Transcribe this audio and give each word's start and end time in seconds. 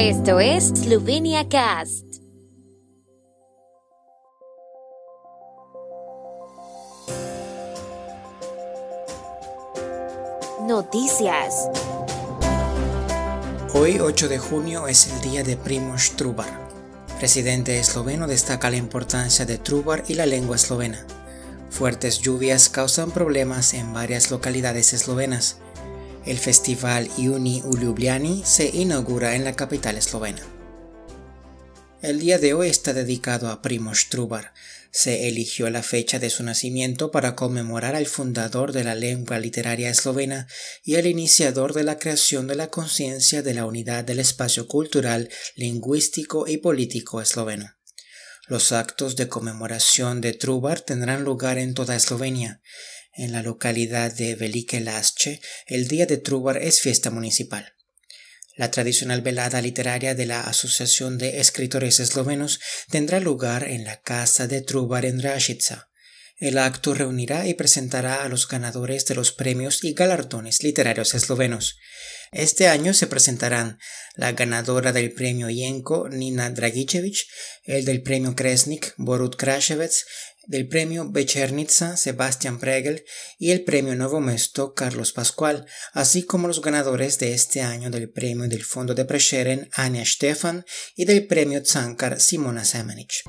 Esto 0.00 0.38
es 0.38 0.68
Slovenia 0.68 1.48
Cast. 1.48 2.04
Noticias. 10.68 11.68
Hoy, 13.74 13.98
8 13.98 14.28
de 14.28 14.38
junio, 14.38 14.86
es 14.86 15.08
el 15.08 15.20
día 15.20 15.42
de 15.42 15.56
Primoz 15.56 16.12
Trubar. 16.12 16.46
Presidente 17.18 17.80
esloveno 17.80 18.28
destaca 18.28 18.70
la 18.70 18.76
importancia 18.76 19.46
de 19.46 19.58
Trubar 19.58 20.04
y 20.06 20.14
la 20.14 20.26
lengua 20.26 20.54
eslovena. 20.54 21.04
Fuertes 21.70 22.20
lluvias 22.20 22.68
causan 22.68 23.10
problemas 23.10 23.74
en 23.74 23.92
varias 23.92 24.30
localidades 24.30 24.92
eslovenas. 24.92 25.58
El 26.26 26.38
festival 26.38 27.08
Uni 27.16 27.62
u 27.64 27.94
se 28.44 28.70
inaugura 28.74 29.34
en 29.34 29.44
la 29.44 29.54
capital 29.54 29.96
eslovena. 29.96 30.42
El 32.02 32.20
día 32.20 32.38
de 32.38 32.54
hoy 32.54 32.68
está 32.68 32.92
dedicado 32.92 33.48
a 33.48 33.62
Primoz 33.62 34.08
Trubar. 34.08 34.52
Se 34.90 35.28
eligió 35.28 35.70
la 35.70 35.82
fecha 35.82 36.18
de 36.18 36.30
su 36.30 36.42
nacimiento 36.42 37.10
para 37.10 37.34
conmemorar 37.34 37.94
al 37.94 38.06
fundador 38.06 38.72
de 38.72 38.84
la 38.84 38.94
lengua 38.94 39.38
literaria 39.38 39.90
eslovena 39.90 40.46
y 40.84 40.96
el 40.96 41.06
iniciador 41.06 41.72
de 41.72 41.84
la 41.84 41.98
creación 41.98 42.46
de 42.46 42.56
la 42.56 42.68
conciencia 42.68 43.42
de 43.42 43.54
la 43.54 43.64
unidad 43.64 44.04
del 44.04 44.18
espacio 44.18 44.66
cultural, 44.66 45.28
lingüístico 45.56 46.46
y 46.46 46.58
político 46.58 47.20
esloveno. 47.20 47.78
Los 48.48 48.72
actos 48.72 49.14
de 49.16 49.28
conmemoración 49.28 50.22
de 50.22 50.32
Trubar 50.32 50.80
tendrán 50.80 51.22
lugar 51.22 51.58
en 51.58 51.74
toda 51.74 51.96
Eslovenia. 51.96 52.62
En 53.18 53.32
la 53.32 53.42
localidad 53.42 54.14
de 54.14 54.36
Velike 54.36 54.78
Lasce, 54.78 55.40
el 55.66 55.88
día 55.88 56.06
de 56.06 56.18
Trubar 56.18 56.56
es 56.58 56.80
fiesta 56.80 57.10
municipal. 57.10 57.74
La 58.54 58.70
tradicional 58.70 59.22
velada 59.22 59.60
literaria 59.60 60.14
de 60.14 60.24
la 60.24 60.42
Asociación 60.42 61.18
de 61.18 61.40
Escritores 61.40 61.98
Eslovenos 61.98 62.60
tendrá 62.88 63.18
lugar 63.18 63.64
en 63.64 63.82
la 63.82 64.00
casa 64.00 64.46
de 64.46 64.60
Trubar 64.60 65.04
en 65.04 65.20
Rashica. 65.20 65.90
El 66.38 66.56
acto 66.58 66.94
reunirá 66.94 67.48
y 67.48 67.54
presentará 67.54 68.22
a 68.22 68.28
los 68.28 68.46
ganadores 68.46 69.04
de 69.06 69.16
los 69.16 69.32
premios 69.32 69.82
y 69.82 69.92
galardones 69.92 70.62
literarios 70.62 71.14
eslovenos. 71.14 71.78
Este 72.30 72.68
año 72.68 72.94
se 72.94 73.08
presentarán 73.08 73.78
la 74.14 74.32
ganadora 74.32 74.92
del 74.92 75.12
premio 75.12 75.50
Yenko, 75.50 76.08
Nina 76.08 76.50
Dragicevic, 76.50 77.26
el 77.64 77.84
del 77.84 78.02
premio 78.02 78.36
Kresnik, 78.36 78.94
Borut 78.98 79.34
Krashevets, 79.34 80.06
del 80.46 80.68
premio 80.68 81.10
Bechernitsa, 81.10 81.96
Sebastian 81.96 82.60
Pregel, 82.60 83.04
y 83.38 83.50
el 83.50 83.64
premio 83.64 83.96
Nuevo 83.96 84.20
Mesto, 84.20 84.74
Carlos 84.74 85.12
Pascual, 85.12 85.66
así 85.92 86.22
como 86.22 86.46
los 86.46 86.62
ganadores 86.62 87.18
de 87.18 87.34
este 87.34 87.62
año 87.62 87.90
del 87.90 88.10
premio 88.10 88.48
del 88.48 88.64
Fondo 88.64 88.94
de 88.94 89.04
Prešeren, 89.04 89.68
Anja 89.72 90.04
Stefan, 90.04 90.64
y 90.94 91.04
del 91.04 91.26
premio 91.26 91.62
Tsankar, 91.62 92.20
Simona 92.20 92.64
Semenich. 92.64 93.24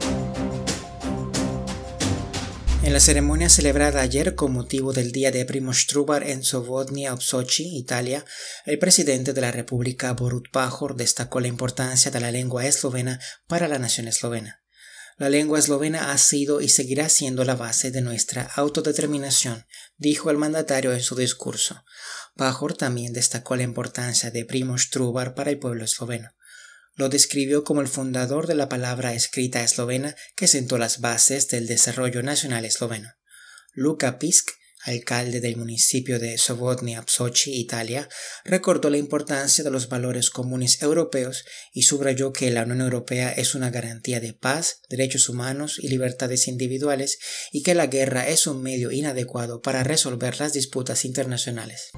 En 2.90 2.94
la 2.94 3.00
ceremonia 3.00 3.50
celebrada 3.50 4.02
ayer 4.02 4.34
con 4.34 4.52
motivo 4.52 4.94
del 4.94 5.12
Día 5.12 5.30
de 5.30 5.46
Primoz 5.46 5.86
Trubar 5.86 6.24
en 6.24 6.42
Sovodnia 6.42 7.14
Opsochi, 7.14 7.78
Italia, 7.78 8.26
el 8.66 8.80
presidente 8.80 9.32
de 9.32 9.42
la 9.42 9.52
República 9.52 10.12
Borut 10.14 10.50
Pajor 10.50 10.96
destacó 10.96 11.40
la 11.40 11.50
importancia 11.50 12.10
de 12.10 12.20
la 12.20 12.32
lengua 12.32 12.66
eslovena 12.66 13.20
para 13.46 13.68
la 13.68 13.78
nación 13.78 14.08
eslovena. 14.08 14.64
La 15.20 15.30
lengua 15.30 15.60
eslovena 15.60 16.12
ha 16.12 16.18
sido 16.18 16.62
y 16.62 16.70
seguirá 16.70 17.10
siendo 17.10 17.46
la 17.46 17.56
base 17.56 17.92
de 17.92 18.02
nuestra 18.02 18.50
autodeterminación, 18.56 19.68
dijo 19.98 20.32
el 20.32 20.38
mandatario 20.38 20.92
en 20.92 21.02
su 21.02 21.16
discurso. 21.16 21.84
Pajor 22.36 22.74
también 22.74 23.14
destacó 23.14 23.56
la 23.56 23.62
importancia 23.62 24.32
de 24.32 24.46
Primoz 24.46 24.90
Trubar 24.90 25.36
para 25.36 25.52
el 25.52 25.60
pueblo 25.60 25.86
esloveno 25.86 26.32
lo 27.00 27.08
describió 27.08 27.64
como 27.64 27.80
el 27.80 27.88
fundador 27.88 28.46
de 28.46 28.56
la 28.56 28.68
palabra 28.68 29.14
escrita 29.14 29.64
eslovena 29.64 30.18
que 30.36 30.48
sentó 30.48 30.78
las 30.78 31.00
bases 31.00 31.48
del 31.48 31.66
desarrollo 31.66 32.22
nacional 32.24 32.66
esloveno. 32.66 33.14
Luka 33.72 34.20
Pisk, 34.20 34.50
alcalde 34.84 35.40
del 35.40 35.56
municipio 35.56 36.20
de 36.20 36.38
Sovodnia 36.38 37.02
Psochi, 37.08 37.54
Italia, 37.54 38.10
recordó 38.44 38.90
la 38.90 38.98
importancia 38.98 39.64
de 39.64 39.72
los 39.72 39.88
valores 39.88 40.30
comunes 40.30 40.82
europeos 40.82 41.46
y 41.72 41.84
subrayó 41.84 42.34
que 42.34 42.52
la 42.52 42.64
Unión 42.64 42.82
Europea 42.82 43.32
es 43.32 43.56
una 43.56 43.70
garantía 43.70 44.20
de 44.20 44.34
paz, 44.34 44.82
derechos 44.90 45.30
humanos 45.30 45.80
y 45.82 45.88
libertades 45.88 46.50
individuales 46.50 47.18
y 47.54 47.64
que 47.64 47.76
la 47.76 47.88
guerra 47.88 48.28
es 48.28 48.46
un 48.46 48.62
medio 48.62 48.92
inadecuado 48.92 49.62
para 49.62 49.86
resolver 49.86 50.38
las 50.42 50.52
disputas 50.52 51.06
internacionales. 51.06 51.92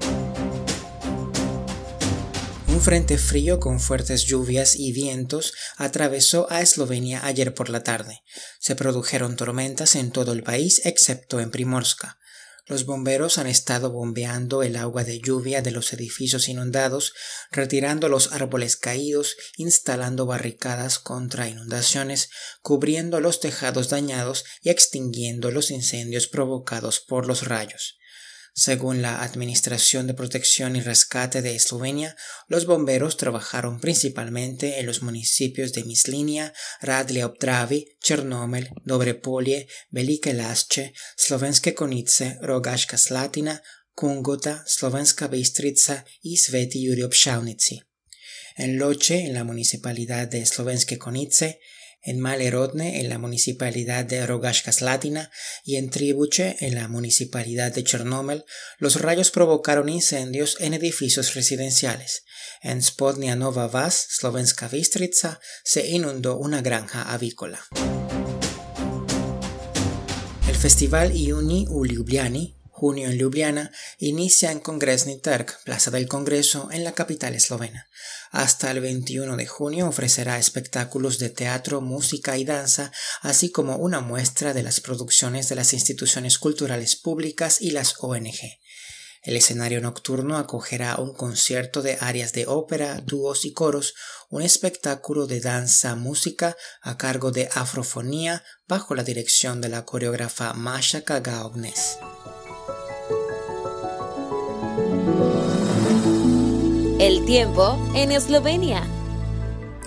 Un 2.72 2.80
frente 2.80 3.18
frío 3.18 3.60
con 3.60 3.80
fuertes 3.80 4.24
lluvias 4.24 4.76
y 4.76 4.92
vientos 4.92 5.52
atravesó 5.76 6.50
a 6.50 6.62
Eslovenia 6.62 7.26
ayer 7.26 7.52
por 7.52 7.68
la 7.68 7.82
tarde. 7.82 8.22
Se 8.60 8.74
produjeron 8.74 9.36
tormentas 9.36 9.94
en 9.94 10.10
todo 10.10 10.32
el 10.32 10.42
país 10.42 10.80
excepto 10.86 11.38
en 11.40 11.50
Primorska. 11.50 12.18
Los 12.66 12.86
bomberos 12.86 13.36
han 13.36 13.46
estado 13.46 13.92
bombeando 13.92 14.62
el 14.62 14.76
agua 14.76 15.04
de 15.04 15.20
lluvia 15.20 15.60
de 15.60 15.70
los 15.70 15.92
edificios 15.92 16.48
inundados, 16.48 17.12
retirando 17.50 18.08
los 18.08 18.32
árboles 18.32 18.78
caídos, 18.78 19.36
instalando 19.58 20.24
barricadas 20.24 20.98
contra 20.98 21.50
inundaciones, 21.50 22.30
cubriendo 22.62 23.20
los 23.20 23.40
tejados 23.40 23.90
dañados 23.90 24.46
y 24.62 24.70
extinguiendo 24.70 25.50
los 25.50 25.70
incendios 25.70 26.26
provocados 26.26 27.00
por 27.00 27.26
los 27.26 27.46
rayos. 27.46 27.98
Según 28.54 29.00
la 29.00 29.22
Administración 29.22 30.06
de 30.06 30.12
Protección 30.12 30.76
y 30.76 30.82
Rescate 30.82 31.40
de 31.40 31.54
Eslovenia, 31.56 32.16
los 32.48 32.66
bomberos 32.66 33.16
trabajaron 33.16 33.80
principalmente 33.80 34.78
en 34.78 34.86
los 34.86 35.02
municipios 35.02 35.72
de 35.72 35.84
Mislinia, 35.84 36.52
Radlje 36.82 37.24
ob 37.24 37.38
Dravi, 37.38 37.96
Chernomel, 38.02 38.68
Dobrepolje, 38.84 39.68
Velike 39.90 40.34
Lasce, 40.34 40.92
Slovenske 41.16 41.74
Konice, 41.74 42.38
Rogaška 42.42 42.98
Slatina, 42.98 43.62
Kungota, 43.94 44.62
Slovenska 44.66 45.28
Bistrica 45.28 46.04
y 46.22 46.36
Sveti 46.36 46.86
Juri 46.86 47.04
Obšavnici. 47.04 47.82
En 48.56 48.78
Loche, 48.78 49.24
en 49.24 49.32
la 49.32 49.44
municipalidad 49.44 50.28
de 50.28 50.44
Slovenske 50.44 50.98
Konice, 50.98 51.58
en 52.02 52.20
Malerodne, 52.20 53.00
en 53.00 53.08
la 53.08 53.18
municipalidad 53.18 54.04
de 54.04 54.26
Rogaška 54.26 54.72
Slatina, 54.72 55.30
y 55.64 55.76
en 55.76 55.90
Tribuche, 55.90 56.56
en 56.60 56.74
la 56.74 56.88
municipalidad 56.88 57.72
de 57.72 57.84
Chernomel, 57.84 58.44
los 58.78 59.00
rayos 59.00 59.30
provocaron 59.30 59.88
incendios 59.88 60.56
en 60.60 60.74
edificios 60.74 61.34
residenciales. 61.34 62.24
En 62.62 62.82
Spodnia 62.82 63.36
Nova 63.36 63.68
Vas, 63.68 64.06
Slovenska 64.10 64.68
Bistrica, 64.68 65.40
se 65.64 65.88
inundó 65.88 66.36
una 66.38 66.62
granja 66.62 67.02
avícola. 67.02 67.60
El 70.48 70.56
festival 70.56 71.16
Iuni 71.16 71.66
u 71.68 71.84
Ljubljani 71.84 72.61
junio 72.82 73.08
en 73.10 73.16
Ljubljana, 73.16 73.70
inicia 73.98 74.50
en 74.50 74.58
Kongresni 74.58 75.20
Trg, 75.20 75.46
Plaza 75.64 75.92
del 75.92 76.08
Congreso, 76.08 76.68
en 76.72 76.82
la 76.82 76.90
capital 76.90 77.32
eslovena. 77.36 77.86
Hasta 78.32 78.72
el 78.72 78.80
21 78.80 79.36
de 79.36 79.46
junio 79.46 79.86
ofrecerá 79.86 80.36
espectáculos 80.36 81.20
de 81.20 81.30
teatro, 81.30 81.80
música 81.80 82.36
y 82.38 82.44
danza, 82.44 82.90
así 83.20 83.52
como 83.52 83.76
una 83.76 84.00
muestra 84.00 84.52
de 84.52 84.64
las 84.64 84.80
producciones 84.80 85.48
de 85.48 85.54
las 85.54 85.72
instituciones 85.74 86.40
culturales 86.40 86.96
públicas 86.96 87.62
y 87.62 87.70
las 87.70 87.94
ONG. 88.00 88.58
El 89.22 89.36
escenario 89.36 89.80
nocturno 89.80 90.36
acogerá 90.36 90.96
un 90.96 91.14
concierto 91.14 91.82
de 91.82 91.98
áreas 92.00 92.32
de 92.32 92.46
ópera, 92.48 93.00
dúos 93.06 93.44
y 93.44 93.52
coros, 93.52 93.94
un 94.28 94.42
espectáculo 94.42 95.28
de 95.28 95.40
danza 95.40 95.94
música 95.94 96.56
a 96.80 96.98
cargo 96.98 97.30
de 97.30 97.48
Afrofonía 97.54 98.42
bajo 98.66 98.96
la 98.96 99.04
dirección 99.04 99.60
de 99.60 99.68
la 99.68 99.84
coreógrafa 99.84 100.52
Masha 100.54 101.02
Kagaognes. 101.02 101.98
El 107.02 107.24
tiempo 107.24 107.76
en 107.96 108.12
Eslovenia. 108.12 108.84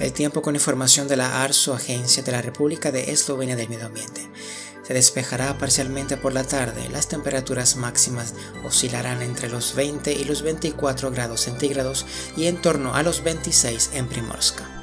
El 0.02 0.12
tiempo 0.12 0.42
con 0.42 0.54
información 0.54 1.08
de 1.08 1.16
la 1.16 1.44
ARSO, 1.44 1.74
Agencia 1.74 2.22
de 2.24 2.34
la 2.34 2.42
República 2.42 2.92
de 2.92 3.10
Eslovenia 3.10 3.56
del 3.56 3.70
Medio 3.70 3.86
Ambiente. 3.86 4.30
Se 4.84 4.94
despejará 4.94 5.58
parcialmente 5.58 6.18
por 6.18 6.34
la 6.34 6.44
tarde. 6.44 6.90
Las 6.90 7.08
temperaturas 7.08 7.78
máximas 7.78 8.34
oscilarán 8.66 9.22
entre 9.22 9.48
los 9.48 9.76
20 9.76 10.12
y 10.12 10.26
los 10.26 10.42
24 10.42 11.10
grados 11.12 11.40
centígrados 11.40 12.06
y 12.36 12.48
en 12.48 12.62
torno 12.62 12.96
a 12.96 13.02
los 13.02 13.24
26 13.24 13.92
en 13.94 14.10
Primorska. 14.10 14.75